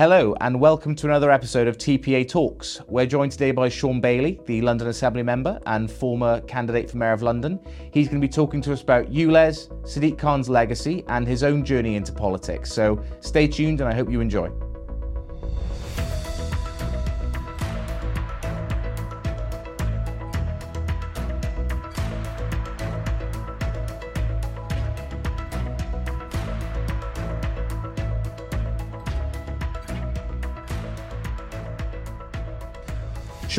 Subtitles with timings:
[0.00, 2.80] Hello, and welcome to another episode of TPA Talks.
[2.88, 7.12] We're joined today by Shaun Bailey, the London Assembly member and former candidate for Mayor
[7.12, 7.60] of London.
[7.92, 11.66] He's going to be talking to us about ULEZ, Sadiq Khan's legacy, and his own
[11.66, 12.72] journey into politics.
[12.72, 14.50] So stay tuned, and I hope you enjoy.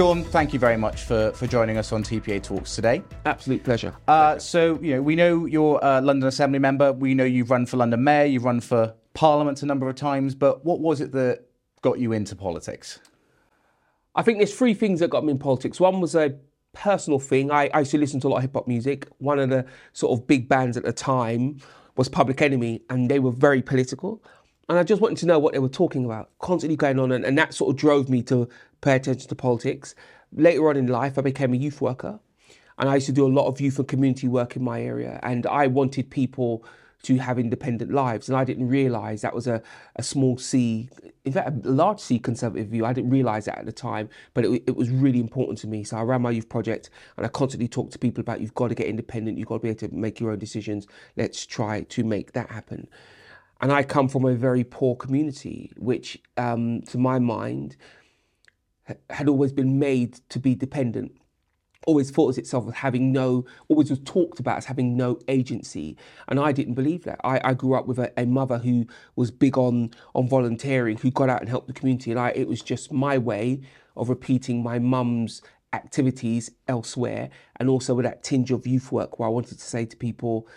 [0.01, 3.03] Shaun, thank you very much for, for joining us on TPA Talks today.
[3.27, 3.93] Absolute pleasure.
[4.07, 6.91] Uh, so, you know, we know you're a London Assembly member.
[6.91, 8.25] We know you've run for London Mayor.
[8.25, 10.33] You've run for Parliament a number of times.
[10.33, 11.45] But what was it that
[11.83, 12.97] got you into politics?
[14.15, 15.79] I think there's three things that got me in politics.
[15.79, 16.35] One was a
[16.73, 17.51] personal thing.
[17.51, 19.07] I, I used to listen to a lot of hip hop music.
[19.19, 21.59] One of the sort of big bands at the time
[21.95, 24.23] was Public Enemy, and they were very political.
[24.71, 27.11] And I just wanted to know what they were talking about, constantly going on.
[27.11, 28.47] And, and that sort of drove me to
[28.79, 29.95] pay attention to politics.
[30.31, 32.21] Later on in life, I became a youth worker.
[32.77, 35.19] And I used to do a lot of youth and community work in my area.
[35.23, 36.63] And I wanted people
[37.01, 38.29] to have independent lives.
[38.29, 39.61] And I didn't realize that was a,
[39.97, 40.87] a small C,
[41.25, 42.85] in fact, a large C conservative view.
[42.85, 45.83] I didn't realize that at the time, but it, it was really important to me.
[45.83, 48.69] So I ran my youth project and I constantly talked to people about you've got
[48.69, 50.87] to get independent, you've got to be able to make your own decisions.
[51.17, 52.87] Let's try to make that happen.
[53.61, 57.77] And I come from a very poor community, which, um, to my mind,
[59.09, 61.13] had always been made to be dependent
[61.85, 65.97] always thought of itself as having no, always was talked about as having no agency.
[66.27, 67.19] And I didn't believe that.
[67.23, 71.11] I, I grew up with a, a, mother who was big on, on volunteering, who
[71.11, 72.11] got out and helped the community.
[72.11, 73.61] And I, it was just my way
[73.97, 75.41] of repeating my mum's
[75.73, 77.29] activities elsewhere.
[77.57, 80.47] And also with that tinge of youth work where I wanted to say to people,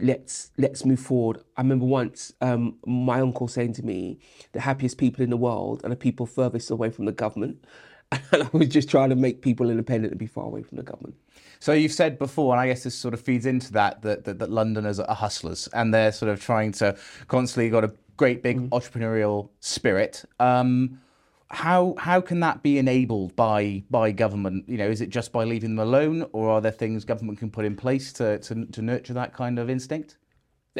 [0.00, 1.38] let's let's move forward.
[1.56, 4.18] I remember once um, my uncle saying to me,
[4.52, 7.64] "The happiest people in the world are the people furthest away from the government."
[8.30, 10.82] And I was just trying to make people independent and be far away from the
[10.82, 11.14] government.
[11.60, 14.38] So you've said before, and I guess this sort of feeds into that, that, that,
[14.38, 16.94] that Londoners are hustlers and they're sort of trying to
[17.28, 18.68] constantly got a great big mm.
[18.68, 20.24] entrepreneurial spirit.
[20.40, 21.00] Um,
[21.52, 24.68] how how can that be enabled by by government?
[24.68, 27.50] You know, is it just by leaving them alone, or are there things government can
[27.50, 30.16] put in place to to, to nurture that kind of instinct?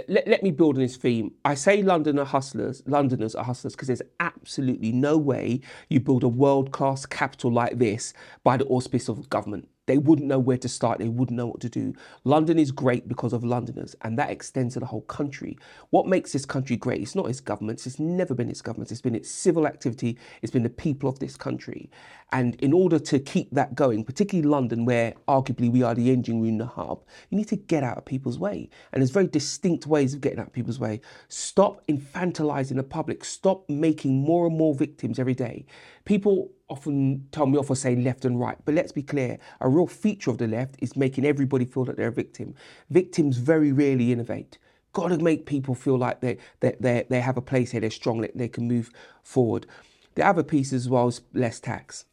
[0.09, 1.33] Let, let me build on this theme.
[1.45, 6.23] I say London are hustlers, Londoners are hustlers because there's absolutely no way you build
[6.25, 9.69] a world class capital like this by the auspice of government.
[9.93, 11.01] They wouldn't know where to start.
[11.01, 11.93] They wouldn't know what to do.
[12.25, 15.59] London is great because of Londoners, and that extends to the whole country.
[15.91, 17.03] What makes this country great?
[17.03, 17.87] It's not its governments.
[17.87, 18.91] It's never been its governments.
[18.91, 20.17] It's been its civil activity.
[20.41, 21.91] It's been the people of this country.
[22.33, 26.41] And in order to keep that going, particularly London, where arguably we are the engine
[26.41, 28.71] room, the hub, you need to get out of people's way.
[28.95, 31.03] And there's very distinct ways of getting out of people's way.
[31.29, 33.27] Stop infantilizing the public.
[33.27, 35.67] Stop making more and more victims every day.
[36.07, 39.69] People often tell me off for saying left and right, but let's be clear a
[39.69, 42.55] real feature of the left is making everybody feel that they're a victim.
[42.91, 44.59] Victims very rarely innovate.
[44.93, 47.91] Got to make people feel like they, they, they, they have a place here, they're
[47.91, 48.91] strong, they, they can move
[49.23, 49.67] forward.
[50.15, 52.07] The other piece as well is less tax.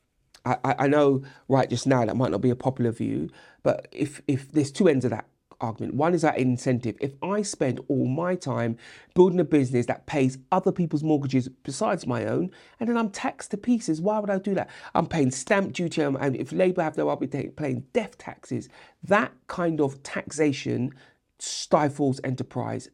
[0.46, 3.30] I, I know right just now that might not be a popular view,
[3.64, 5.26] but if, if there's two ends of that
[5.62, 5.96] argument.
[5.96, 6.96] One is that incentive.
[7.00, 8.78] If I spend all my time
[9.14, 13.52] building a business that pays other people's mortgages besides my own, and then I'm taxed
[13.52, 14.70] to pieces, why would I do that?
[14.96, 18.70] I'm paying stamp duty, um, and if Labour have their, I'll be paying death taxes.
[19.04, 20.94] That kind of taxation
[21.40, 22.90] stifles enterprise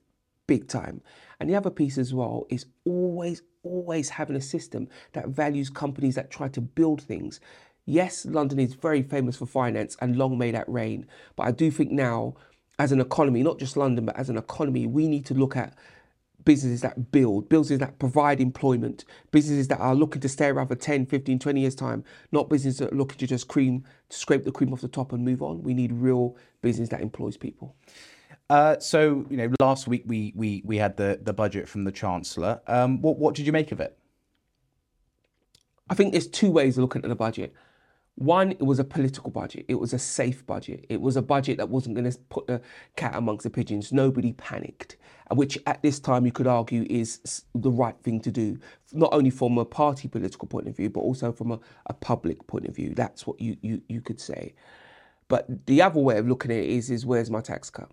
[0.48, 1.02] big time.
[1.40, 6.16] And the other piece as well is always, always having a system that values companies
[6.16, 7.40] that try to build things.
[7.86, 11.06] Yes, London is very famous for finance and long may that reign,
[11.36, 12.36] but I do think now
[12.80, 15.74] as an economy, not just London, but as an economy, we need to look at
[16.44, 20.76] businesses that build, businesses that provide employment, businesses that are looking to stay around for
[20.76, 24.44] 10, 15, 20 years' time, not businesses that are looking to just cream, to scrape
[24.44, 25.64] the cream off the top and move on.
[25.64, 27.76] We need real business that employs people.
[28.50, 31.92] Uh, so, you know, last week we, we, we had the, the budget from the
[31.92, 32.62] Chancellor.
[32.68, 33.98] Um, what, what did you make of it?
[35.90, 37.54] I think there's two ways of looking at the budget.
[38.16, 39.66] One, it was a political budget.
[39.68, 40.86] It was a safe budget.
[40.88, 42.62] It was a budget that wasn't going to put the
[42.96, 43.92] cat amongst the pigeons.
[43.92, 44.96] Nobody panicked,
[45.32, 48.58] which at this time you could argue is the right thing to do,
[48.94, 52.48] not only from a party political point of view, but also from a, a public
[52.48, 52.94] point of view.
[52.96, 54.54] That's what you, you, you could say.
[55.28, 57.92] But the other way of looking at it is, is where's my tax cut?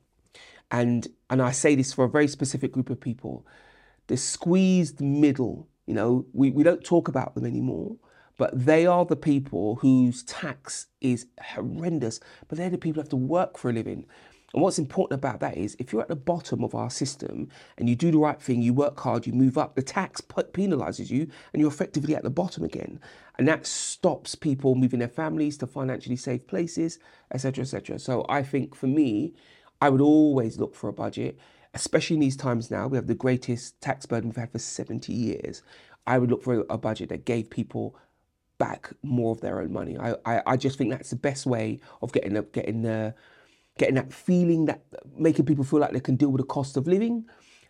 [0.70, 3.44] And, and I say this for a very specific group of people.
[4.06, 7.96] The squeezed middle, you know, we, we don't talk about them anymore
[8.37, 13.11] but they are the people whose tax is horrendous, but they're the people who have
[13.11, 14.06] to work for a living.
[14.52, 17.49] And what's important about that is if you're at the bottom of our system
[17.79, 21.11] and you do the right thing, you work hard, you move up, the tax penalizes
[21.11, 23.00] you and you're effectively at the bottom again.
[23.38, 26.99] And that stops people moving their families to financially safe places,
[27.32, 27.99] etc., etc.
[27.99, 29.34] So I think for me,
[29.81, 31.38] I would always look for a budget,
[31.73, 32.88] especially in these times now.
[32.88, 35.62] We have the greatest tax burden we've had for 70 years.
[36.06, 37.96] I would look for a budget that gave people
[38.58, 39.96] back more of their own money.
[39.99, 43.14] I, I, I just think that's the best way of getting up, getting the
[43.78, 44.82] getting that feeling that
[45.16, 47.25] making people feel like they can deal with the cost of living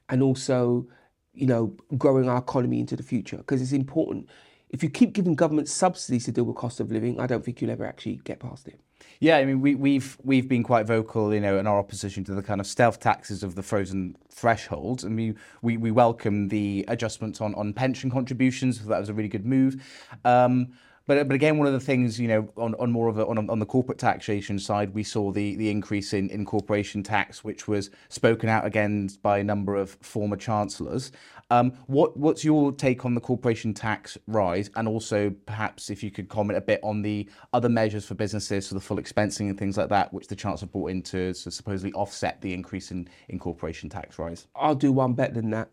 [0.08, 0.86] and also
[1.32, 4.28] you know growing our economy into the future because it's important
[4.72, 7.60] if you keep giving government subsidies to deal with cost of living i don't think
[7.60, 8.80] you'll ever actually get past it
[9.20, 12.34] yeah, I mean, we, we've we've been quite vocal, you know, in our opposition to
[12.34, 16.84] the kind of stealth taxes of the frozen thresholds, and we we, we welcome the
[16.88, 18.84] adjustments on, on pension contributions.
[18.84, 19.80] That was a really good move.
[20.24, 20.72] Um,
[21.06, 23.50] but, but again, one of the things, you know, on, on more of a, on,
[23.50, 27.66] on the corporate taxation side, we saw the, the increase in, in corporation tax, which
[27.66, 31.12] was spoken out against by a number of former chancellors.
[31.50, 36.10] Um, what what's your take on the corporation tax rise, and also perhaps if you
[36.10, 39.58] could comment a bit on the other measures for businesses, so the full expensing and
[39.58, 43.06] things like that, which the chancellor brought in to so supposedly offset the increase in,
[43.28, 44.46] in corporation tax rise.
[44.56, 45.68] I'll do one better than that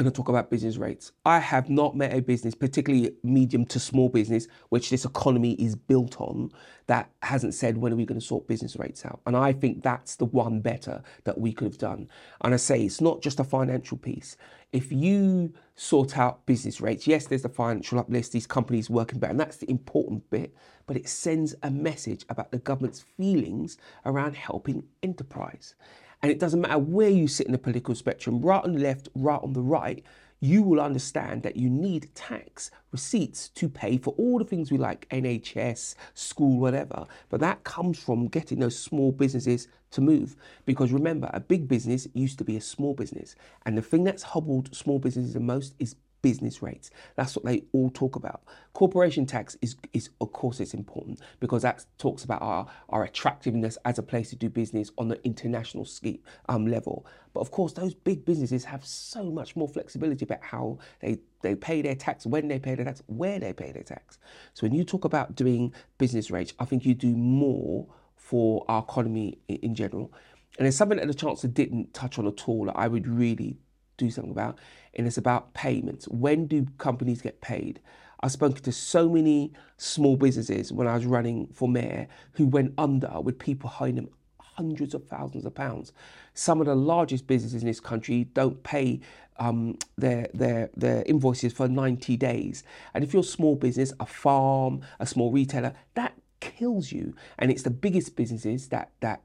[0.00, 1.12] going to talk about business rates.
[1.24, 5.76] I have not met a business, particularly medium to small business, which this economy is
[5.76, 6.50] built on,
[6.86, 9.20] that hasn't said, when are we going to sort business rates out?
[9.26, 12.08] And I think that's the one better that we could have done.
[12.40, 14.36] And I say it's not just a financial piece.
[14.72, 19.32] If you sort out business rates, yes, there's the financial uplift, these companies working better,
[19.32, 20.54] and that's the important bit,
[20.86, 23.76] but it sends a message about the government's feelings
[24.06, 25.74] around helping enterprise.
[26.22, 29.08] And it doesn't matter where you sit in the political spectrum, right on the left,
[29.14, 30.04] right on the right,
[30.40, 34.78] you will understand that you need tax receipts to pay for all the things we
[34.78, 37.06] like NHS, school, whatever.
[37.28, 40.36] But that comes from getting those small businesses to move.
[40.64, 43.34] Because remember, a big business used to be a small business.
[43.66, 46.90] And the thing that's hobbled small businesses the most is business rates.
[47.16, 48.42] That's what they all talk about.
[48.72, 53.78] Corporation tax is, is of course, it's important because that talks about our, our attractiveness
[53.84, 57.06] as a place to do business on the international ski, um, level.
[57.32, 61.54] But of course, those big businesses have so much more flexibility about how they, they
[61.54, 64.18] pay their tax, when they pay their tax, where they pay their tax.
[64.54, 67.86] So when you talk about doing business rates, I think you do more
[68.16, 70.12] for our economy in, in general.
[70.58, 73.56] And it's something that the Chancellor didn't touch on at all that I would really
[74.00, 74.58] do something about,
[74.94, 76.08] and it's about payments.
[76.08, 77.80] When do companies get paid?
[78.22, 82.74] I've spoken to so many small businesses when I was running for mayor who went
[82.76, 84.08] under with people hiring them
[84.38, 85.92] hundreds of thousands of pounds.
[86.34, 89.00] Some of the largest businesses in this country don't pay
[89.38, 92.62] um, their, their, their invoices for 90 days.
[92.92, 97.14] And if you're a small business, a farm, a small retailer, that kills you.
[97.38, 99.22] And it's the biggest businesses that, that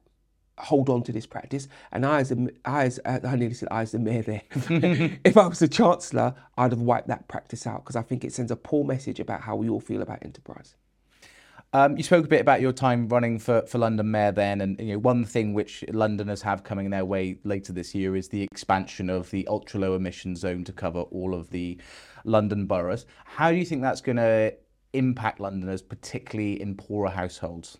[0.57, 1.67] hold on to this practice.
[1.91, 4.41] And I, as a, I, as, uh, I nearly said I as the mayor there.
[5.23, 8.33] if I was the chancellor, I'd have wiped that practice out because I think it
[8.33, 10.75] sends a poor message about how we all feel about enterprise.
[11.73, 14.79] Um, you spoke a bit about your time running for, for London Mayor then, and
[14.79, 18.43] you know one thing which Londoners have coming their way later this year is the
[18.43, 21.77] expansion of the ultra low emission zone to cover all of the
[22.23, 23.05] London boroughs.
[23.25, 24.55] How do you think that's going to
[24.93, 27.77] impact Londoners, particularly in poorer households?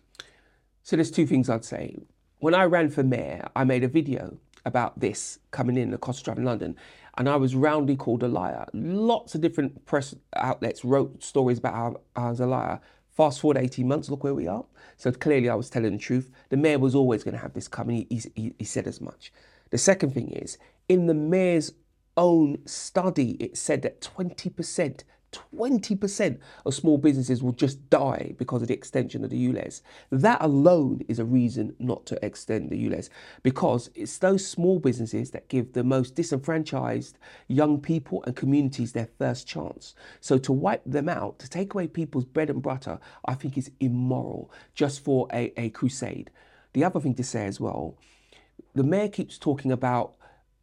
[0.82, 1.96] So there's two things I'd say.
[2.38, 4.36] When I ran for mayor, I made a video
[4.66, 6.76] about this coming in the cost of driving London,
[7.16, 8.66] and I was roundly called a liar.
[8.74, 12.80] Lots of different press outlets wrote stories about how I was a liar.
[13.08, 14.66] Fast forward 18 months, look where we are.
[14.98, 16.30] So clearly I was telling the truth.
[16.50, 18.06] The mayor was always going to have this coming.
[18.10, 19.32] He, he, he said as much.
[19.70, 20.58] The second thing is,
[20.90, 21.72] in the mayor's
[22.18, 28.68] own study, it said that 20% 20% of small businesses will just die because of
[28.68, 29.82] the extension of the ULEZ.
[30.10, 33.10] That alone is a reason not to extend the ULEZ
[33.42, 37.18] because it's those small businesses that give the most disenfranchised
[37.48, 39.94] young people and communities their first chance.
[40.20, 43.70] So to wipe them out, to take away people's bread and butter, I think is
[43.80, 46.30] immoral just for a, a crusade.
[46.72, 47.96] The other thing to say as well,
[48.74, 50.15] the mayor keeps talking about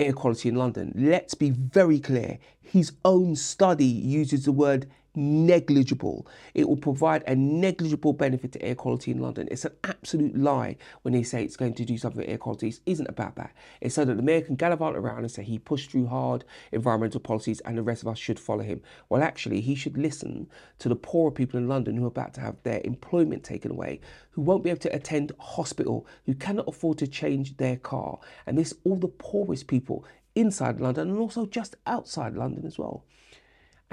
[0.03, 0.93] air quality in London.
[0.95, 2.39] Let's be very clear.
[2.62, 6.27] His own study uses the word negligible.
[6.53, 9.48] It will provide a negligible benefit to air quality in London.
[9.51, 12.70] It's an absolute lie when they say it's going to do something for air quality.
[12.70, 13.53] It isn't about that.
[13.82, 17.20] It's so that the mayor can gallivant around and say he pushed through hard environmental
[17.20, 18.82] policies and the rest of us should follow him.
[19.10, 20.48] Well, actually, he should listen
[20.79, 24.01] to the poorer people in London who are about to have their employment taken away,
[24.32, 28.20] who won't be able to attend hospital, who cannot afford to change their car.
[28.46, 30.05] And this all the poorest people
[30.36, 33.05] inside London and also just outside London as well.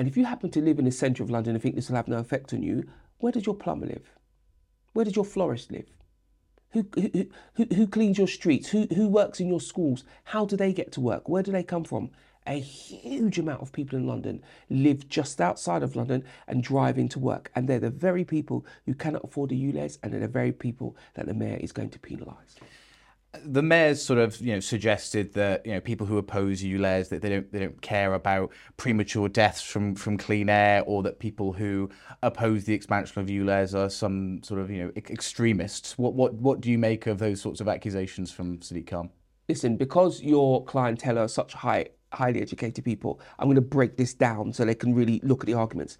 [0.00, 1.96] And if you happen to live in the centre of London and think this will
[1.96, 2.88] have no effect on you,
[3.18, 4.14] where does your plumber live?
[4.94, 5.90] Where does your florist live?
[6.70, 8.70] Who, who, who, who cleans your streets?
[8.70, 10.04] Who, who works in your schools?
[10.24, 11.28] How do they get to work?
[11.28, 12.12] Where do they come from?
[12.46, 17.18] A huge amount of people in London live just outside of London and drive into
[17.18, 17.50] work.
[17.54, 20.96] And they're the very people who cannot afford a ULEZ and they're the very people
[21.12, 22.56] that the mayor is going to penalise
[23.44, 27.22] the mayor's sort of you know suggested that you know people who oppose ULEZ that
[27.22, 31.52] they don't they don't care about premature deaths from from clean air or that people
[31.52, 31.88] who
[32.22, 35.96] oppose the expansion of ULEZ are some sort of you know extremists.
[35.96, 39.10] What what what do you make of those sorts of accusations from Sadiq Khan?
[39.48, 44.12] Listen, because your clientele are such high highly educated people, I'm going to break this
[44.12, 45.98] down so they can really look at the arguments.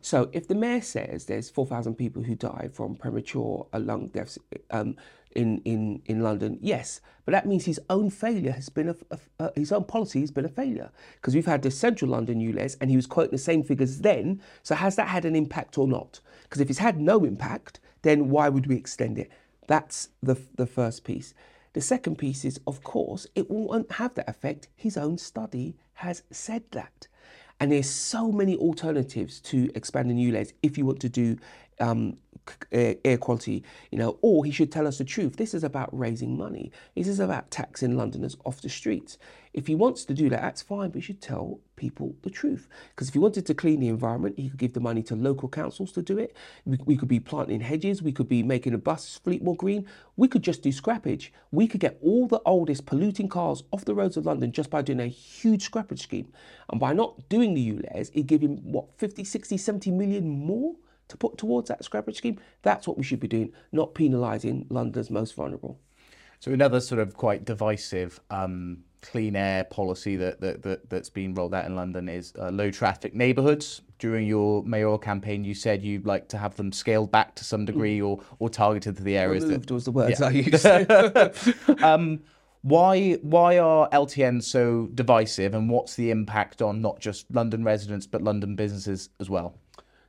[0.00, 4.36] So if the mayor says there's 4,000 people who die from premature lung deaths
[4.72, 4.96] um,
[5.34, 9.18] in, in, in London, yes, but that means his own failure has been a, a,
[9.38, 12.76] a his own policy has been a failure because we've had the central London ULEZ
[12.80, 14.40] and he was quoting the same figures then.
[14.62, 16.20] So has that had an impact or not?
[16.42, 19.30] Because if it's had no impact, then why would we extend it?
[19.68, 21.34] That's the the first piece.
[21.74, 24.68] The second piece is, of course, it won't have that effect.
[24.76, 27.06] His own study has said that.
[27.60, 31.38] And there's so many alternatives to expanding ULEZ if you want to do
[31.80, 32.18] um,
[32.72, 35.36] air quality, you know, or he should tell us the truth.
[35.36, 36.72] This is about raising money.
[36.96, 39.18] This is about taxing Londoners off the streets.
[39.52, 42.68] If he wants to do that, that's fine, but he should tell people the truth.
[42.90, 45.48] Because if he wanted to clean the environment, he could give the money to local
[45.48, 46.34] councils to do it.
[46.64, 48.02] We, we could be planting hedges.
[48.02, 49.86] We could be making the bus fleet more green.
[50.16, 51.30] We could just do scrappage.
[51.50, 54.80] We could get all the oldest polluting cars off the roads of London just by
[54.80, 56.32] doing a huge scrappage scheme.
[56.70, 60.76] And by not doing the ULEZ, he'd give him, what, 50, 60, 70 million more?
[61.12, 62.40] To put towards that scrappage scheme.
[62.62, 65.78] That's what we should be doing, not penalising London's most vulnerable.
[66.40, 71.34] So another sort of quite divisive um, clean air policy that, that, that, has been
[71.34, 73.82] rolled out in London is uh, low traffic neighbourhoods.
[73.98, 77.64] During your mayoral campaign, you said you'd like to have them scaled back to some
[77.64, 79.74] degree or, or targeted to the areas Removed that...
[79.74, 80.26] was the words yeah.
[80.26, 81.80] I used.
[81.82, 82.20] um,
[82.62, 88.06] why, why are LTNs so divisive and what's the impact on not just London residents
[88.06, 89.58] but London businesses as well?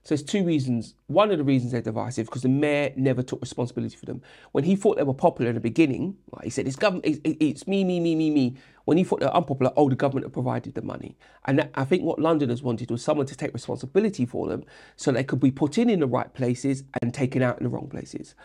[0.03, 0.95] So there's two reasons.
[1.07, 4.22] One of the reasons they're divisive because the mayor never took responsibility for them.
[4.51, 7.67] When he thought they were popular in the beginning, he said it's government, it's, it's,
[7.67, 8.57] me, me, me, me, me.
[8.83, 11.17] When he thought they were unpopular, oh, the government had provided the money.
[11.45, 14.65] And that, I think what Londoners wanted was someone to take responsibility for them,
[14.98, 17.69] so they could be put in in the right places and taken out in the
[17.69, 18.36] wrong places.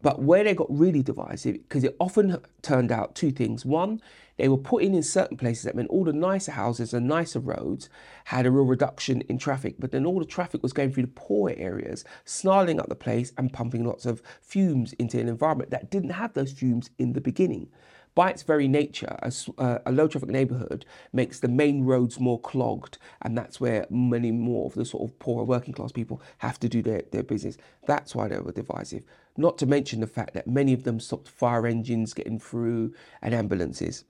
[0.00, 3.66] But where they got really divisive, because it often turned out two things.
[3.66, 4.00] One,
[4.36, 7.40] they were put in in certain places that meant all the nicer houses and nicer
[7.40, 7.88] roads
[8.26, 11.08] had a real reduction in traffic, but then all the traffic was going through the
[11.08, 15.90] poorer areas, snarling up the place and pumping lots of fumes into an environment that
[15.90, 17.68] didn't have those fumes in the beginning.
[18.16, 22.40] By its very nature, a, uh, a low traffic neighbourhood makes the main roads more
[22.40, 26.58] clogged, and that's where many more of the sort of poorer working class people have
[26.60, 27.58] to do their, their business.
[27.86, 29.02] That's why they were divisive.
[29.36, 33.34] Not to mention the fact that many of them stopped fire engines getting through and
[33.34, 34.04] ambulances.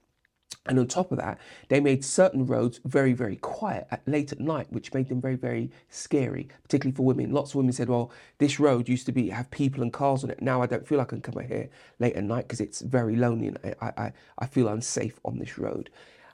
[0.64, 4.40] And on top of that, they made certain roads very, very quiet at late at
[4.40, 7.32] night, which made them very, very scary, particularly for women.
[7.32, 10.30] Lots of women said, "Well, this road used to be have people and cars on
[10.30, 10.42] it.
[10.42, 13.16] Now I don't feel I can come out here late at night because it's very
[13.16, 15.90] lonely and I, I, I feel unsafe on this road."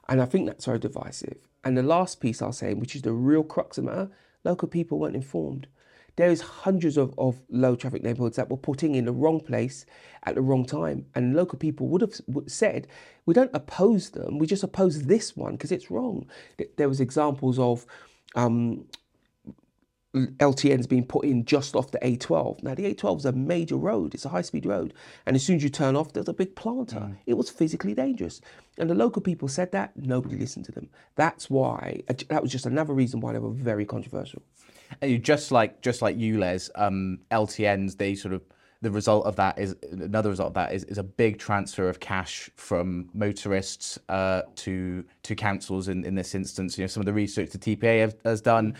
[0.08, 1.36] And I think that's very divisive.
[1.64, 4.10] And the last piece I'll say, which is the real crux of the matter,
[4.44, 5.68] local people weren't informed.
[6.16, 9.86] There's hundreds of, of low traffic neighborhoods that were putting in the wrong place
[10.24, 11.06] at the wrong time.
[11.14, 12.14] And local people would have
[12.46, 12.86] said,
[13.26, 16.26] we don't oppose them, we just oppose this one because it's wrong.
[16.76, 17.86] There was examples of
[18.34, 18.84] um,
[20.14, 22.62] LTNs being put in just off the A12.
[22.62, 24.92] Now, the A12 is a major road, it's a high speed road.
[25.24, 26.96] And as soon as you turn off, there's a big planter.
[26.96, 27.16] Mm.
[27.24, 28.40] It was physically dangerous.
[28.76, 30.90] And the local people said that, nobody listened to them.
[31.14, 34.42] That's why, that was just another reason why they were very controversial.
[35.20, 38.42] Just like just like ULEZ, um, LTNs, they sort of
[38.82, 42.00] the result of that is another result of that is, is a big transfer of
[42.00, 46.76] cash from motorists uh, to to councils in, in this instance.
[46.76, 48.76] You know, some of the research the TPA have, has done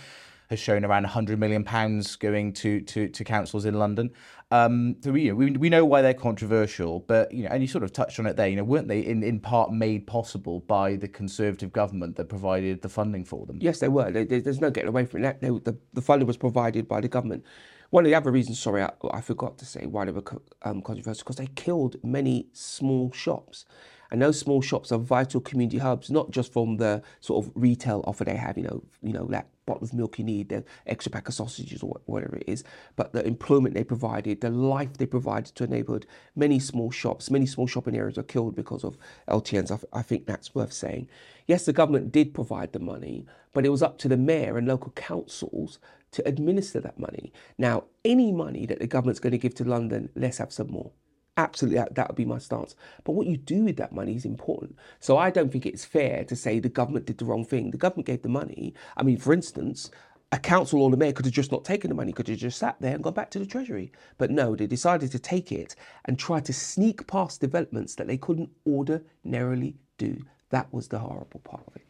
[0.52, 4.11] has shown around 100 million pounds going to, to, to councils in London.
[4.50, 7.62] Um, so we, you know, we, we know why they're controversial, but you know, and
[7.62, 8.49] you sort of touched on it there.
[8.49, 12.82] You know, weren't they in, in part made possible by the Conservative government that provided
[12.82, 13.56] the funding for them?
[13.62, 14.11] Yes, they were.
[14.11, 15.40] They, they, there's no getting away from that.
[15.40, 17.44] They, the, the funding was provided by the government.
[17.88, 20.25] One of the other reasons, sorry, I, I forgot to say why they were
[20.62, 23.64] um, controversial, because they killed many small shops.
[24.12, 28.04] And those small shops are vital community hubs, not just from the sort of retail
[28.07, 31.11] offer they have, you know, you know, that bottle of milk you need, the extra
[31.11, 32.62] pack of sausages or whatever it is,
[32.95, 36.04] but the employment they provided, the life they provided to a neighbourhood.
[36.37, 39.73] Many small shops, many small shopping areas are killed because of LTNs.
[39.73, 41.09] I, I think that's worth saying.
[41.47, 44.69] Yes, the government did provide the money, but it was up to the mayor and
[44.69, 45.78] local councils
[46.11, 47.33] to administer that money.
[47.57, 50.92] Now, any money that the government's going to give to London, let's have some more.
[51.37, 52.75] Absolutely, that, that would be my stance.
[53.05, 54.77] But what you do with that money is important.
[55.01, 57.71] So I don't think it's fair to say the government did the wrong thing.
[57.71, 58.75] The government gave the money.
[58.99, 59.91] I mean, for instance,
[60.31, 62.59] a council or the mayor could have just not taken the money, could have just
[62.59, 63.93] sat there and gone back to the treasury.
[64.19, 65.75] But no, they decided to take it
[66.05, 70.23] and try to sneak past developments that they couldn't ordinarily do.
[70.51, 71.87] That was the horrible part of it.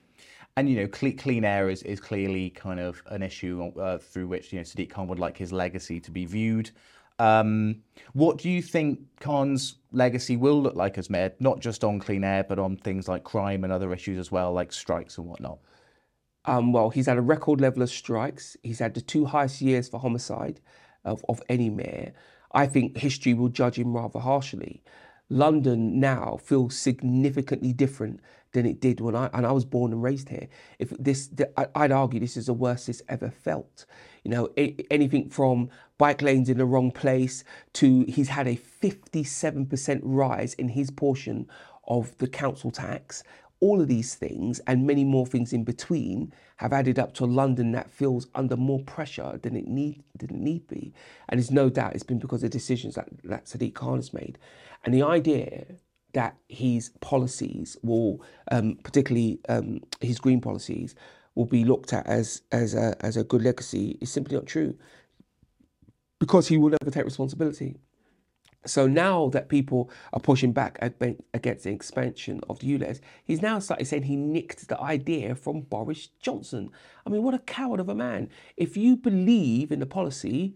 [0.57, 4.29] And you know, clean, clean air is, is clearly kind of an issue uh, through
[4.29, 6.71] which you know Sadiq Khan would like his legacy to be viewed.
[7.23, 7.83] Um,
[8.15, 12.25] what do you think Khan's legacy will look like as mayor, not just on clean
[12.25, 15.59] air, but on things like crime and other issues as well, like strikes and whatnot?
[16.47, 18.57] Um, well, he's had a record level of strikes.
[18.65, 20.61] He's had the two highest years for homicide
[21.05, 22.13] of, of any mayor.
[22.51, 24.83] I think history will judge him rather harshly.
[25.29, 28.19] London now feels significantly different
[28.53, 30.49] than it did when I and I was born and raised here.
[30.79, 31.31] If this,
[31.75, 33.87] I'd argue this is the worst it's ever felt.
[34.25, 34.49] You know,
[34.91, 35.71] anything from
[36.03, 41.47] bike lanes in the wrong place to he's had a 57% rise in his portion
[41.87, 43.23] of the council tax.
[43.61, 47.71] All of these things and many more things in between have added up to London
[47.71, 50.93] that feels under more pressure than it need than it need be.
[51.29, 54.39] And there's no doubt it's been because of decisions that, that Sadiq Khan has made.
[54.85, 55.67] And the idea
[56.15, 60.97] that his policies will, um, particularly um, his green policies,
[61.37, 64.77] will be looked at as as a, as a good legacy is simply not true
[66.23, 67.75] because he will never take responsibility.
[68.65, 70.79] So now that people are pushing back
[71.35, 75.63] against the expansion of the ULEZ, he's now started saying he nicked the idea from
[75.63, 76.71] Boris Johnson.
[77.05, 78.31] I mean, what a coward of a man.
[78.57, 80.55] If you believe in the policy,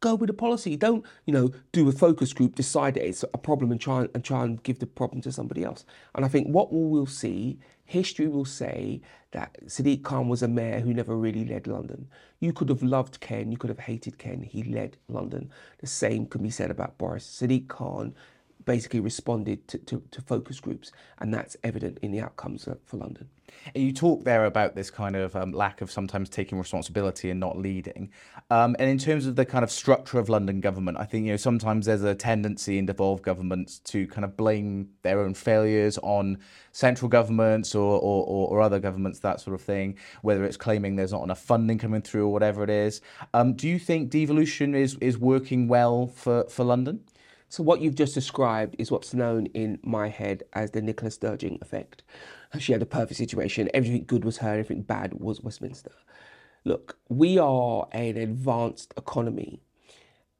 [0.00, 0.76] go with the policy.
[0.76, 4.24] Don't, you know, do a focus group, decide that it's a problem and try and
[4.24, 5.84] try and give the problem to somebody else.
[6.14, 9.00] And I think what we will see, history will say
[9.32, 12.08] that Sadiq Khan was a mayor who never really led London.
[12.40, 15.50] You could have loved Ken, you could have hated Ken, he led London.
[15.78, 17.26] The same can be said about Boris.
[17.26, 18.14] Sadiq Khan
[18.64, 23.28] basically responded to, to, to focus groups, and that's evident in the outcomes for London.
[23.74, 27.56] You talk there about this kind of um, lack of sometimes taking responsibility and not
[27.56, 28.10] leading.
[28.50, 31.32] Um, and in terms of the kind of structure of London government, I think you
[31.32, 35.98] know sometimes there's a tendency in devolved governments to kind of blame their own failures
[36.02, 36.38] on
[36.72, 39.96] central governments or, or, or, or other governments, that sort of thing.
[40.22, 43.00] Whether it's claiming there's not enough funding coming through or whatever it is.
[43.32, 47.00] Um, do you think devolution is is working well for for London?
[47.54, 51.56] So what you've just described is what's known in my head as the Nicola Sturgeon
[51.62, 52.02] effect.
[52.58, 53.70] She had a perfect situation.
[53.72, 55.92] Everything good was her, everything bad was Westminster.
[56.64, 59.62] Look, we are an advanced economy.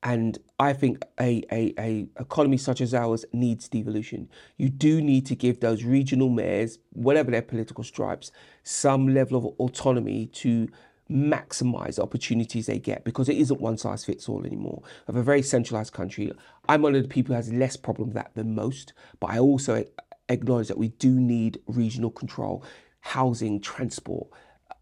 [0.03, 4.29] And I think a, a, a economy such as ours needs devolution.
[4.57, 8.33] You do need to give those regional mayors, whatever their political stripes,
[8.65, 10.67] some level of autonomy to
[11.11, 14.83] maximize opportunities they get because it isn't one size fits all anymore.
[15.07, 16.33] Of a very centralized country,
[16.69, 19.39] I'm one of the people who has less problem with that than most, but I
[19.39, 19.85] also
[20.29, 22.65] acknowledge that we do need regional control,
[23.01, 24.29] housing, transport.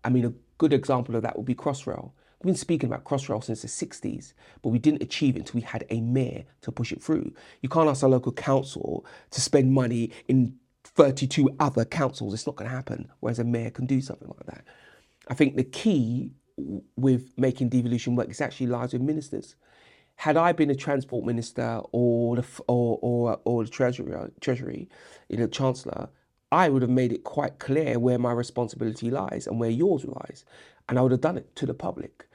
[0.04, 2.12] I mean, a good example of that would be Crossrail.
[2.40, 4.32] We've been speaking about Crossrail since the 60s,
[4.62, 7.32] but we didn't achieve it until we had a mayor to push it through.
[7.60, 12.34] You can't ask a local council to spend money in 32 other councils.
[12.34, 14.64] It's not going to happen, whereas a mayor can do something like that.
[15.32, 16.32] I think the key
[16.94, 19.56] with making devolution work is actually lies with ministers.
[20.16, 24.90] Had I been a transport minister or the, or, or, or the treasury, treasury,
[25.30, 26.10] you know, chancellor,
[26.52, 30.44] I would have made it quite clear where my responsibility lies and where yours lies,
[30.86, 32.28] and I would have done it to the public.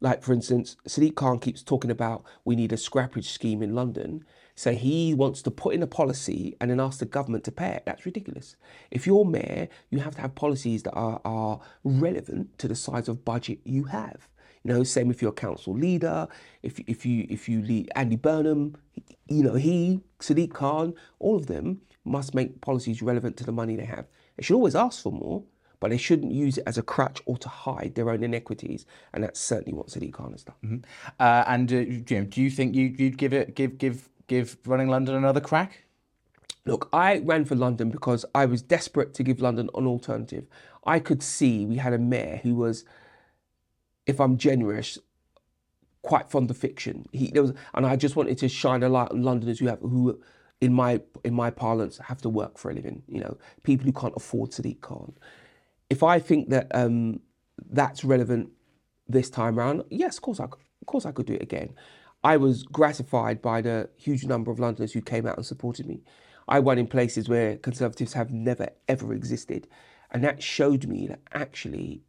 [0.00, 4.24] Like for instance, Sadiq Khan keeps talking about we need a scrappage scheme in London,
[4.54, 7.70] so he wants to put in a policy and then ask the government to pay
[7.70, 7.82] it.
[7.86, 8.56] That's ridiculous.
[8.90, 13.08] If you're mayor, you have to have policies that are, are relevant to the size
[13.08, 14.28] of budget you have.
[14.64, 16.26] You know, same if you're a council leader,
[16.62, 18.76] if, if you if you lead Andy Burnham,
[19.28, 23.76] you know, he, Sadiq Khan, all of them must make policies relevant to the money
[23.76, 24.06] they have.
[24.36, 25.44] They should always ask for more,
[25.86, 28.86] but they shouldn't use it as a crutch or to hide their own inequities.
[29.14, 30.56] And that's certainly what Sadiq Khan has done.
[30.64, 30.76] Mm-hmm.
[31.20, 34.88] Uh, and uh, Jim, do you think you, would give it give give give running
[34.88, 35.84] London another crack?
[36.64, 40.48] Look, I ran for London because I was desperate to give London an alternative.
[40.84, 42.84] I could see we had a mayor who was,
[44.06, 44.98] if I'm generous,
[46.02, 47.06] quite fond of fiction.
[47.12, 49.78] He there was, and I just wanted to shine a light on Londoners who have
[49.78, 50.20] who,
[50.60, 53.04] in my in my parlance, have to work for a living.
[53.06, 55.12] You know, people who can't afford Sadiq Khan.
[55.88, 57.20] If I think that um,
[57.70, 58.50] that's relevant
[59.08, 61.74] this time around, yes, of course I, of course I could do it again.
[62.24, 66.02] I was gratified by the huge number of Londoners who came out and supported me.
[66.48, 69.68] I won in places where Conservatives have never ever existed.
[70.10, 72.02] And that showed me that actually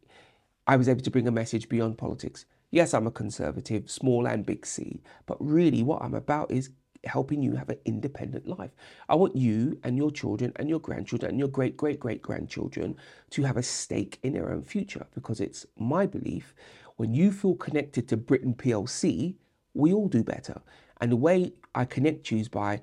[0.66, 2.46] I was able to bring a message beyond politics.
[2.70, 6.70] Yes, I'm a Conservative, small and big C, but really what I'm about is
[7.04, 8.70] helping you have an independent life.
[9.08, 12.96] I want you and your children and your grandchildren and your great great great grandchildren
[13.30, 16.54] to have a stake in their own future because it's my belief
[16.98, 19.36] when you feel connected to Britain PLC,
[19.72, 20.60] we all do better.
[21.00, 22.80] And the way I connect you is by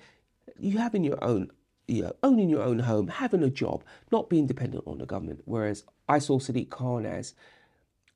[0.57, 1.51] you having your own
[1.87, 5.41] you know, owning your own home, having a job, not being dependent on the government.
[5.45, 7.35] Whereas I saw Sadiq Khan as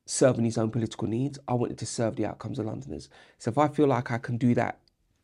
[0.07, 1.37] serving his own political needs.
[1.47, 3.09] I wanted to serve the outcomes of Londoners.
[3.37, 4.79] So if I feel like I can do that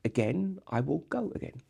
[0.06, 1.62] again, I will go again.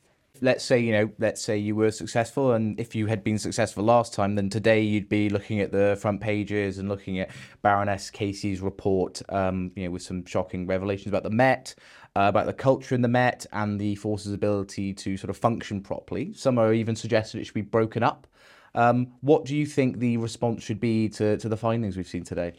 [0.42, 3.86] Let's say, you know, let's say you were successful, and if you had been successful
[3.86, 8.10] last time, then today you'd be looking at the front pages and looking at Baroness
[8.10, 11.74] Casey's report, um, you know, with some shocking revelations about the Met,
[12.18, 15.82] uh, about the culture in the Met, and the force's ability to sort of function
[15.82, 16.34] properly.
[16.34, 18.28] Some are even suggested it should be broken up.
[18.76, 22.26] Um, what do you think the response should be to, to the findings we've seen
[22.26, 22.56] today?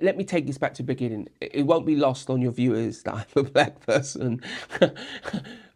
[0.00, 1.28] Let me take this back to the beginning.
[1.40, 4.42] It won't be lost on your viewers that I'm a black person.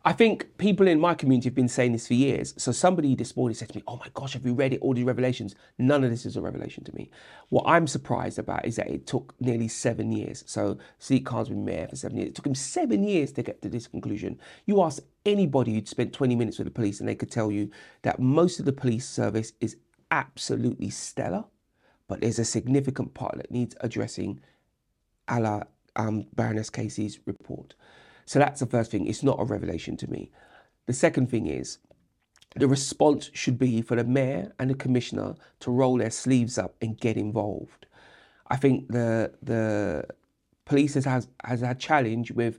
[0.03, 2.55] I think people in my community have been saying this for years.
[2.57, 4.81] So somebody this morning said to me, Oh my gosh, have you read it?
[4.81, 5.55] All these revelations.
[5.77, 7.11] None of this is a revelation to me.
[7.51, 10.43] What I'm surprised about is that it took nearly seven years.
[10.47, 12.31] So Sadiq Khan's been mayor for seven years.
[12.31, 14.39] It took him seven years to get to this conclusion.
[14.65, 17.71] You ask anybody who'd spent 20 minutes with the police and they could tell you
[18.01, 19.77] that most of the police service is
[20.11, 21.45] absolutely stellar
[22.11, 24.41] but there's a significant part that needs addressing
[25.29, 25.63] a la
[25.95, 27.75] um, Baroness Casey's report.
[28.27, 29.07] So that's the first thing.
[29.07, 30.33] It's not a revelation to me.
[30.87, 31.79] The second thing is
[32.57, 36.75] the response should be for the mayor and the commissioner to roll their sleeves up
[36.83, 37.87] and get involved.
[38.49, 40.05] I think the the
[40.65, 42.59] police has has, has had challenge with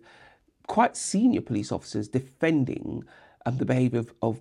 [0.67, 3.03] quite senior police officers defending
[3.45, 4.39] um, the behaviour of, of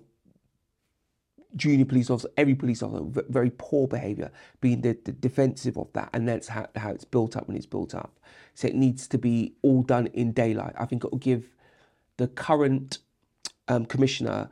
[1.55, 6.09] junior police officer, every police officer, very poor behaviour, being the, the, defensive of that,
[6.13, 8.19] and that's how, how it's built up when it's built up.
[8.53, 10.73] So it needs to be all done in daylight.
[10.77, 11.49] I think it will give
[12.17, 12.99] the current
[13.67, 14.49] um, commissioner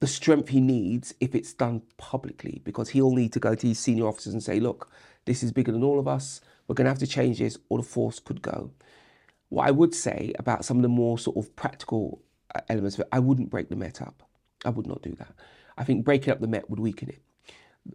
[0.00, 3.78] the strength he needs if it's done publicly, because he'll need to go to his
[3.78, 4.90] senior officers and say, look,
[5.24, 6.40] this is bigger than all of us.
[6.66, 8.70] We're going to have to change this, or the force could go.
[9.48, 12.20] What I would say about some of the more sort of practical
[12.54, 14.22] uh, elements of it, I wouldn't break the Met up.
[14.64, 15.32] I would not do that.
[15.76, 17.22] I think breaking up the Met would weaken it.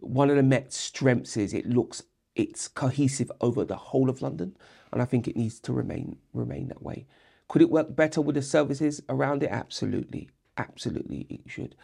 [0.00, 2.02] One of the Met's strengths is it looks
[2.34, 4.56] it's cohesive over the whole of London,
[4.92, 7.06] and I think it needs to remain remain that way.
[7.48, 9.50] Could it work better with the services around it?
[9.50, 11.74] Absolutely, absolutely, it should.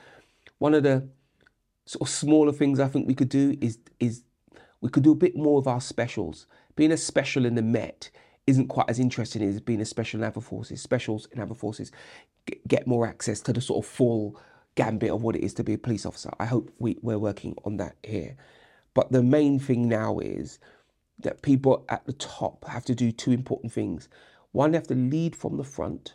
[0.59, 1.09] One of the
[1.85, 4.23] sort of smaller things I think we could do is is
[4.81, 6.47] we could do a bit more of our specials.
[6.77, 8.11] Being a special in the Met
[8.47, 10.81] isn't quite as interesting as being a special in other forces.
[10.81, 11.93] Specials in other forces
[12.67, 14.41] get more access to the sort of full
[14.79, 16.31] gambit of what it is to be a police officer.
[16.39, 18.37] I hope we, we're working on that here.
[18.95, 20.61] But the main thing now is
[21.19, 24.09] that people at the top have to do two important things.
[24.53, 26.15] One, they have to lead from the front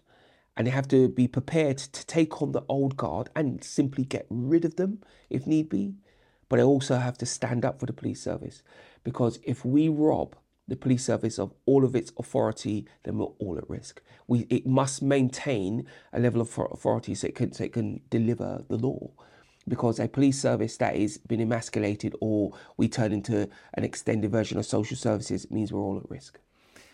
[0.55, 4.25] and they have to be prepared to take on the old guard and simply get
[4.29, 5.95] rid of them if need be.
[6.47, 8.63] But they also have to stand up for the police service
[9.03, 13.57] because if we rob the police service of all of its authority, then we're all
[13.57, 14.01] at risk.
[14.27, 18.63] We, it must maintain a level of authority so it can, so it can deliver
[18.69, 19.11] the law.
[19.67, 24.57] Because a police service that is been emasculated or we turn into an extended version
[24.57, 26.39] of social services means we're all at risk.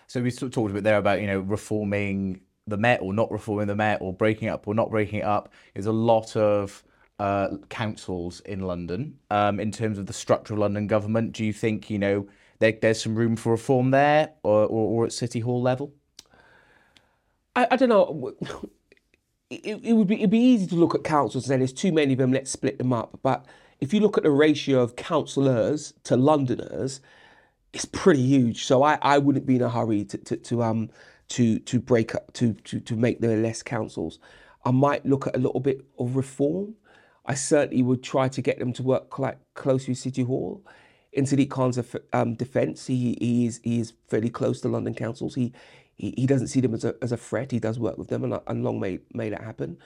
[0.05, 3.67] So we talked a bit there about you know reforming the Met or not reforming
[3.67, 5.51] the Met or breaking up or not breaking it up.
[5.73, 6.83] There's a lot of
[7.17, 9.17] uh, councils in London.
[9.29, 12.27] Um, in terms of the structure of London government, do you think you know
[12.59, 15.93] there, there's some room for reform there or, or, or at City Hall level?
[17.55, 18.33] I, I don't know.
[19.49, 21.91] It, it, would be it'd be easy to look at councils and say there's too
[21.91, 22.31] many of them.
[22.31, 23.19] Let's split them up.
[23.23, 23.45] But
[23.79, 27.01] if you look at the ratio of councillors to Londoners,
[27.73, 28.65] it's pretty huge.
[28.65, 30.91] So I, I wouldn't be in a hurry to, to, to um
[31.29, 34.19] to to break up to, to to make there less councils.
[34.65, 36.75] I might look at a little bit of reform.
[37.25, 40.63] I certainly would try to get them to work quite closely with City Hall
[41.11, 41.79] in Sadiq Khan's
[42.13, 45.35] um, defence, he, he is he is fairly close to London councils.
[45.35, 45.53] He
[45.95, 47.51] he, he doesn't see them as a, as a threat.
[47.51, 49.77] He does work with them, and, and Long made may it happen.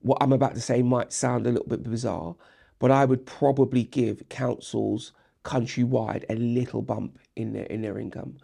[0.00, 2.36] What I'm about to say might sound a little bit bizarre,
[2.78, 5.12] but I would probably give councils
[5.44, 8.38] countrywide a little bump in their in their income.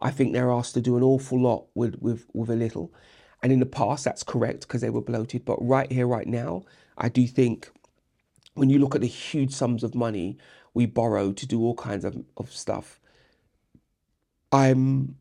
[0.00, 2.92] I think they're asked to do an awful lot with with with a little,
[3.42, 5.44] and in the past that's correct because they were bloated.
[5.44, 6.64] But right here, right now,
[6.98, 7.70] I do think
[8.54, 10.36] when you look at the huge sums of money
[10.74, 13.00] we borrow to do all kinds of, of stuff.
[14.52, 15.16] I'm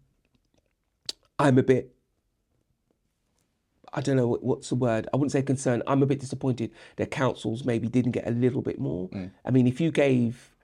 [1.37, 1.95] I'm a bit
[3.91, 5.07] I don't know what's the word.
[5.11, 5.81] I wouldn't say concerned.
[5.87, 9.09] I'm a bit disappointed that councils maybe didn't get a little bit more.
[9.09, 9.31] Mm.
[9.43, 10.55] I mean, if you gave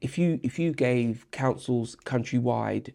[0.00, 2.92] if you if you gave councils countrywide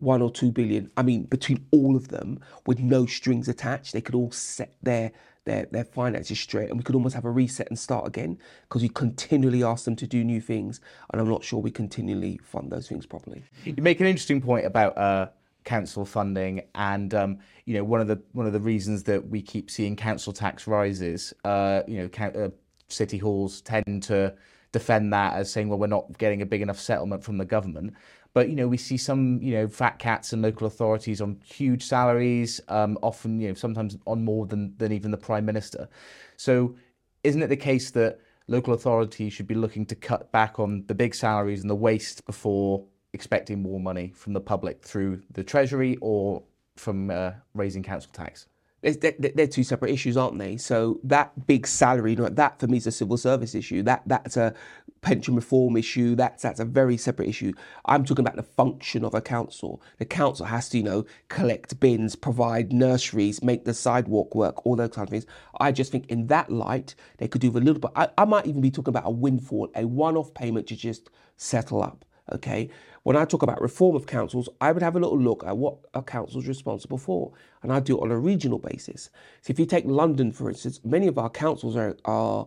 [0.00, 0.90] one or two billion.
[0.96, 5.12] I mean, between all of them, with no strings attached, they could all set their
[5.48, 8.82] their their finances straight, and we could almost have a reset and start again because
[8.82, 10.80] we continually ask them to do new things,
[11.10, 13.42] and I'm not sure we continually fund those things properly.
[13.64, 15.28] You make an interesting point about uh,
[15.64, 19.42] council funding, and um, you know one of the one of the reasons that we
[19.42, 21.32] keep seeing council tax rises.
[21.44, 22.50] Uh, you know, uh,
[22.88, 24.34] city halls tend to
[24.72, 27.94] defend that as saying, well, we're not getting a big enough settlement from the government.
[28.34, 31.84] But you know, we see some you know fat cats and local authorities on huge
[31.84, 35.88] salaries, um, often you know sometimes on more than than even the prime minister.
[36.36, 36.76] So,
[37.24, 40.94] isn't it the case that local authorities should be looking to cut back on the
[40.94, 45.96] big salaries and the waste before expecting more money from the public through the treasury
[46.00, 46.42] or
[46.76, 48.46] from uh, raising council tax?
[48.82, 50.56] They're, they're, two separate issues, aren't they?
[50.56, 53.82] So that big salary, that for me is a civil service issue.
[53.82, 54.54] That that's a
[55.00, 56.14] pension reform issue.
[56.14, 57.52] That's that's a very separate issue.
[57.86, 59.82] I'm talking about the function of a council.
[59.98, 64.76] The council has to, you know, collect bins, provide nurseries, make the sidewalk work, all
[64.76, 65.26] those kind of things.
[65.60, 67.90] I just think in that light, they could do a little bit.
[67.96, 71.82] I, I might even be talking about a windfall, a one-off payment to just settle
[71.82, 72.04] up.
[72.32, 72.68] Okay,
[73.04, 75.78] when I talk about reform of councils, I would have a little look at what
[75.94, 79.10] a council is responsible for, and I do it on a regional basis.
[79.42, 82.46] So if you take London, for instance, many of our councils are, are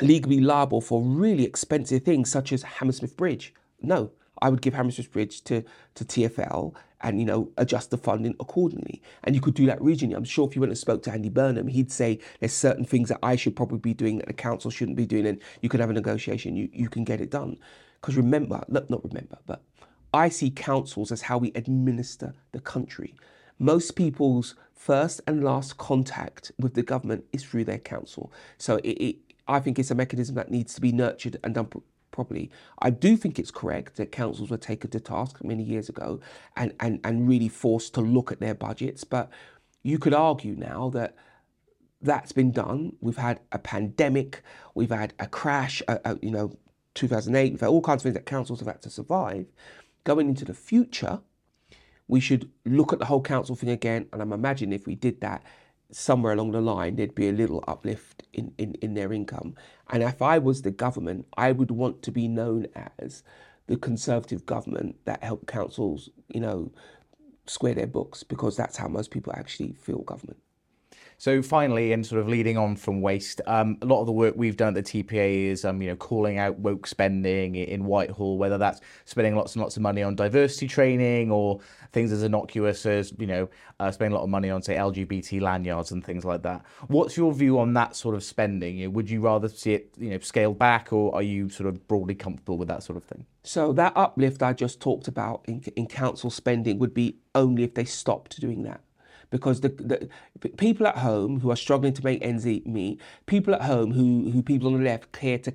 [0.00, 3.54] legally liable for really expensive things such as Hammersmith Bridge.
[3.80, 5.62] No, I would give Hammersmith Bridge to,
[5.94, 9.02] to TFL and you know adjust the funding accordingly.
[9.24, 10.16] And you could do that regionally.
[10.16, 13.08] I'm sure if you went and spoke to Andy Burnham, he'd say there's certain things
[13.08, 15.80] that I should probably be doing that the council shouldn't be doing, and you can
[15.80, 16.56] have a negotiation.
[16.56, 17.58] You you can get it done.
[18.02, 19.62] Because remember, not remember, but
[20.12, 23.14] I see councils as how we administer the country.
[23.58, 28.32] Most people's first and last contact with the government is through their council.
[28.58, 31.68] So it, it, I think it's a mechanism that needs to be nurtured and done
[32.10, 32.50] properly.
[32.80, 36.20] I do think it's correct that councils were taken to task many years ago
[36.56, 39.04] and, and, and really forced to look at their budgets.
[39.04, 39.30] But
[39.84, 41.14] you could argue now that
[42.00, 42.96] that's been done.
[43.00, 44.42] We've had a pandemic,
[44.74, 46.52] we've had a crash, a, a, you know,
[46.94, 49.46] 2008, we've had all kinds of things that councils have had to survive.
[50.04, 51.20] Going into the future,
[52.08, 54.06] we should look at the whole council thing again.
[54.12, 55.42] And I'm imagining if we did that,
[55.90, 59.54] somewhere along the line, there'd be a little uplift in, in, in their income.
[59.90, 63.22] And if I was the government, I would want to be known as
[63.66, 66.72] the conservative government that helped councils, you know,
[67.46, 70.38] square their books because that's how most people actually feel government.
[71.22, 74.34] So finally, and sort of leading on from waste, um, a lot of the work
[74.36, 78.38] we've done at the TPA is, um, you know, calling out woke spending in Whitehall,
[78.38, 81.60] whether that's spending lots and lots of money on diversity training or
[81.92, 85.40] things as innocuous as, you know, uh, spending a lot of money on, say, LGBT
[85.40, 86.66] lanyards and things like that.
[86.88, 88.92] What's your view on that sort of spending?
[88.92, 92.16] Would you rather see it, you know, scaled back, or are you sort of broadly
[92.16, 93.26] comfortable with that sort of thing?
[93.44, 97.74] So that uplift I just talked about in, in council spending would be only if
[97.74, 98.80] they stopped doing that
[99.32, 99.70] because the,
[100.36, 104.30] the people at home who are struggling to make ends meet, people at home who,
[104.30, 105.52] who people on the left care to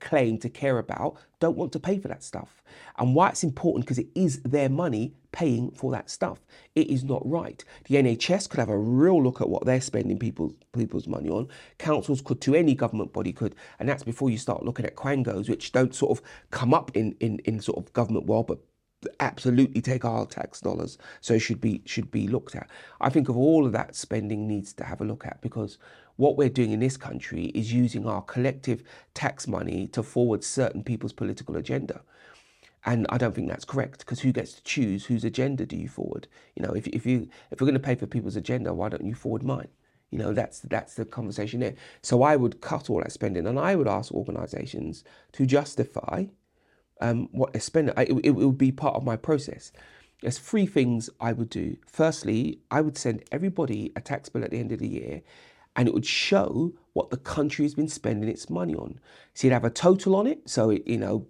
[0.00, 2.62] claim to care about don't want to pay for that stuff.
[2.98, 6.40] And why it's important because it is their money paying for that stuff.
[6.74, 7.62] It is not right.
[7.84, 11.48] The NHS could have a real look at what they're spending people's people's money on.
[11.76, 15.48] Councils could to any government body could, and that's before you start looking at quangos,
[15.48, 18.60] which don't sort of come up in in, in sort of government world, but
[19.20, 22.68] absolutely take our tax dollars so should be should be looked at.
[23.00, 25.78] I think of all of that spending needs to have a look at because
[26.16, 28.82] what we're doing in this country is using our collective
[29.14, 32.02] tax money to forward certain people's political agenda.
[32.84, 35.88] And i don't think that's correct because who gets to choose whose agenda do you
[35.88, 36.26] forward?
[36.56, 39.04] You know if, if you if we're going to pay for people's agenda why don't
[39.04, 39.68] you forward mine?
[40.10, 41.74] You know that's that's the conversation there.
[42.02, 46.26] So i would cut all that spending and i would ask organizations to justify
[47.00, 47.90] um, what I spend.
[47.90, 49.72] it, it, it would be part of my process.
[50.22, 51.76] There's three things I would do.
[51.86, 55.22] Firstly, I would send everybody a tax bill at the end of the year
[55.76, 58.98] and it would show what the country has been spending its money on.
[59.34, 60.48] So you'd have a total on it.
[60.48, 61.28] So, it, you know,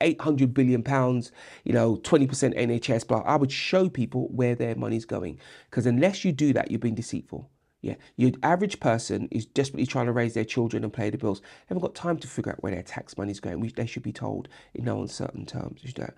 [0.00, 1.32] 800 billion pounds,
[1.64, 3.20] you know, 20% NHS, blah.
[3.20, 5.38] I would show people where their money's going.
[5.70, 7.48] Because unless you do that, you're being deceitful.
[7.86, 11.40] Yeah, your average person is desperately trying to raise their children and pay the bills.
[11.40, 13.60] They haven't got time to figure out where their tax money is going.
[13.60, 15.82] We, they should be told in no uncertain terms.
[15.84, 16.10] You know?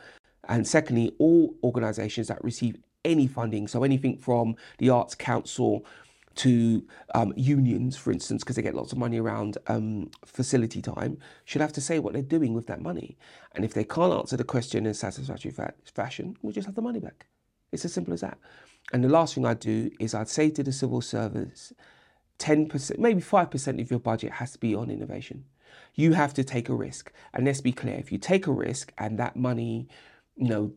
[0.48, 5.84] And secondly, all organisations that receive any funding, so anything from the Arts Council
[6.36, 11.18] to um, unions, for instance, because they get lots of money around um, facility time,
[11.44, 13.18] should have to say what they're doing with that money.
[13.54, 16.76] And if they can't answer the question in a satisfactory fa- fashion, we'll just have
[16.76, 17.26] the money back.
[17.72, 18.38] It's as simple as that.
[18.92, 21.72] And the last thing I'd do is I'd say to the civil service,
[22.38, 25.44] 10%, maybe 5% of your budget has to be on innovation.
[25.94, 27.12] You have to take a risk.
[27.34, 29.88] And let's be clear, if you take a risk and that money,
[30.36, 30.72] you know,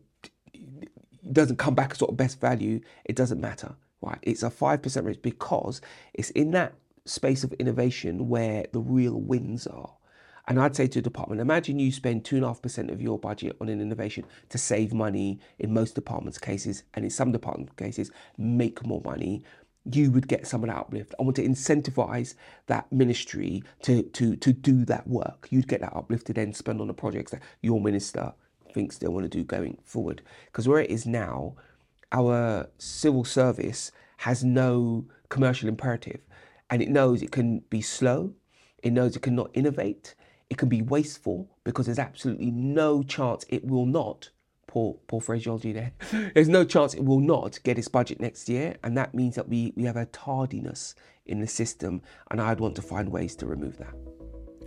[1.30, 4.18] doesn't come back as sort of best value, it doesn't matter, right?
[4.22, 5.80] It's a 5% risk because
[6.12, 9.92] it's in that space of innovation where the real wins are.
[10.48, 13.80] And I'd say to a department, imagine you spend 2.5% of your budget on an
[13.80, 19.00] innovation to save money in most departments' cases, and in some department cases, make more
[19.04, 19.44] money.
[19.84, 21.14] You would get some of that uplift.
[21.18, 22.34] I want to incentivize
[22.66, 25.48] that ministry to, to, to do that work.
[25.50, 28.32] You'd get that uplift to then spend on the projects that your minister
[28.72, 30.22] thinks they want to do going forward.
[30.46, 31.54] Because where it is now,
[32.10, 36.20] our civil service has no commercial imperative
[36.70, 38.32] and it knows it can be slow,
[38.82, 40.14] it knows it cannot innovate,
[40.52, 44.28] it can be wasteful because there's absolutely no chance it will not.
[44.66, 45.92] Poor, poor phraseology there.
[46.34, 49.48] There's no chance it will not get its budget next year, and that means that
[49.48, 53.46] we, we have a tardiness in the system, and I'd want to find ways to
[53.46, 53.94] remove that.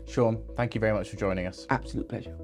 [0.08, 1.68] Shaun, thank you very much for joining us.
[1.70, 2.36] Absolute pleasure.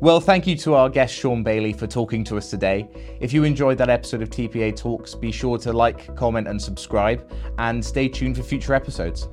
[0.00, 2.88] Well, thank you to our guest Shaun Bailey for talking to us today.
[3.20, 7.28] If you enjoyed that episode of TPA Talks, be sure to like, comment, and subscribe,
[7.58, 9.28] and stay tuned for future episodes.